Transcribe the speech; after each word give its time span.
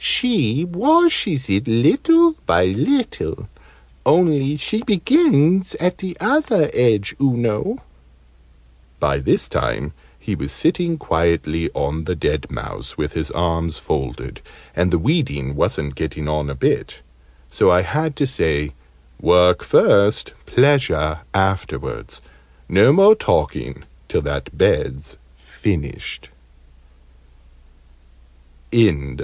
She 0.03 0.65
washes 0.65 1.47
it 1.47 1.67
little 1.67 2.31
by 2.47 2.65
little 2.65 3.47
only 4.03 4.57
she 4.57 4.81
begins 4.81 5.75
at 5.75 5.99
the 5.99 6.17
other 6.19 6.71
edge, 6.73 7.13
oo 7.21 7.37
know." 7.37 7.81
By 8.99 9.19
this 9.19 9.47
time 9.47 9.93
he 10.17 10.33
was 10.33 10.51
sitting 10.51 10.97
quietly 10.97 11.69
on 11.75 12.05
the 12.05 12.15
dead 12.15 12.49
mouse 12.49 12.97
with 12.97 13.13
his 13.13 13.29
arms 13.29 13.77
folded, 13.77 14.41
and 14.75 14.89
the 14.89 14.97
weeding 14.97 15.55
wasn't 15.55 15.93
getting 15.93 16.27
on 16.27 16.49
a 16.49 16.55
bit: 16.55 17.01
so 17.51 17.69
I 17.69 17.83
had 17.83 18.15
to 18.15 18.25
say 18.25 18.71
"Work 19.21 19.63
first, 19.63 20.33
pleasure 20.47 21.19
afterwards: 21.31 22.21
no 22.67 22.91
more 22.91 23.13
talking 23.13 23.83
till 24.07 24.23
that 24.23 24.57
bed's 24.57 25.17
finished." 25.35 26.31